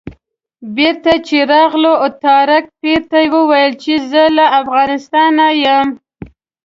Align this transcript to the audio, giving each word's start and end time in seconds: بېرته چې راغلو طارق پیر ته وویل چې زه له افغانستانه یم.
بېرته 0.75 1.13
چې 1.27 1.37
راغلو 1.53 1.93
طارق 2.25 2.65
پیر 2.81 3.01
ته 3.11 3.19
وویل 3.35 3.71
چې 3.83 3.93
زه 4.09 4.23
له 4.37 4.45
افغانستانه 4.61 5.45
یم. 5.63 5.87